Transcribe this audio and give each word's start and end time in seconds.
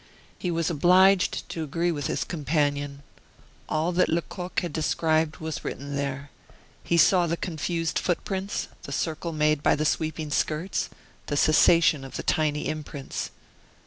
He 0.39 0.49
was 0.49 0.71
obliged 0.71 1.47
to 1.49 1.63
agree 1.63 1.91
with 1.91 2.07
his 2.07 2.23
companion. 2.23 3.03
All 3.69 3.91
that 3.91 4.09
Lecoq 4.09 4.59
had 4.61 4.73
described 4.73 5.37
was 5.37 5.63
written 5.63 5.95
there; 5.95 6.31
he 6.83 6.97
saw 6.97 7.27
the 7.27 7.37
confused 7.37 7.99
footprints, 7.99 8.67
the 8.81 8.91
circle 8.91 9.31
made 9.31 9.61
by 9.61 9.75
the 9.75 9.85
sweeping 9.85 10.31
skirts, 10.31 10.89
the 11.27 11.37
cessation 11.37 12.03
of 12.03 12.17
the 12.17 12.23
tiny 12.23 12.67
imprints. 12.67 13.29